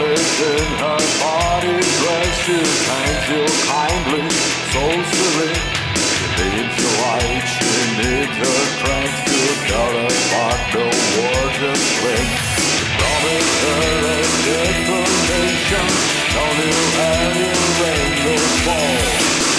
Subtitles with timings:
[0.00, 0.40] Alice
[0.80, 2.56] her body dress, she
[2.88, 4.24] thanks you kindly,
[4.72, 5.52] so silly.
[6.08, 7.68] She needs your light, she
[8.00, 12.28] needs her crank to tell her about the wars and split.
[12.96, 15.86] Promise her a destination,
[16.32, 19.04] tell you how your rainbows fall.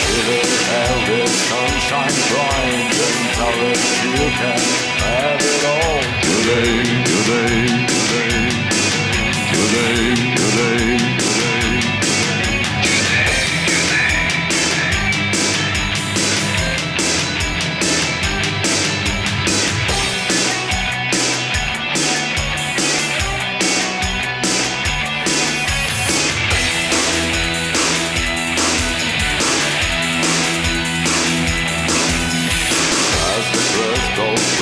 [0.09, 4.62] Give her this sunshine bright and tell her you can
[5.06, 6.02] have it all.
[6.25, 7.01] Today,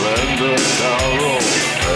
[0.10, 1.38] blend the tarot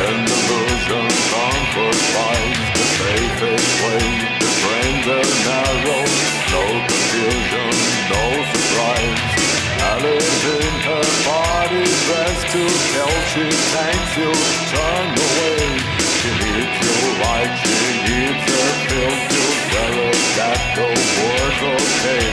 [0.06, 4.06] and the illusion comfort finds the safest way.
[4.41, 6.01] The trains are narrow,
[6.53, 7.73] no confusion,
[8.13, 8.23] no
[8.53, 9.22] surprise.
[9.90, 14.31] Alice in her body dressed to kill, she thanks you,
[14.73, 15.66] turn away.
[16.19, 20.88] She needs you like she needs a pill to tell her that the
[21.18, 22.25] war's okay.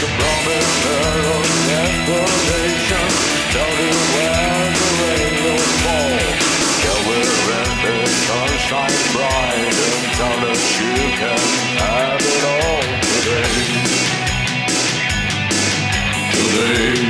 [0.00, 2.59] To promise her a destination.
[16.60, 17.09] sing.